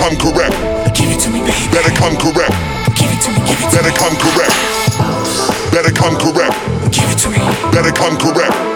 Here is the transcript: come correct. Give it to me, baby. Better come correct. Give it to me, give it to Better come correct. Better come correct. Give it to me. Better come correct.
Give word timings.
come 0.00 0.16
correct. 0.16 0.56
Give 0.96 1.10
it 1.12 1.20
to 1.20 1.30
me, 1.30 1.40
baby. 1.40 1.68
Better 1.70 1.92
come 1.92 2.16
correct. 2.16 2.56
Give 2.96 3.12
it 3.12 3.20
to 3.20 3.30
me, 3.32 3.40
give 3.44 3.60
it 3.60 3.68
to 3.68 3.76
Better 3.76 3.92
come 3.92 4.16
correct. 4.16 4.56
Better 5.72 5.92
come 5.92 6.16
correct. 6.16 6.56
Give 6.90 7.10
it 7.10 7.18
to 7.18 7.28
me. 7.28 7.38
Better 7.70 7.92
come 7.92 8.16
correct. 8.16 8.69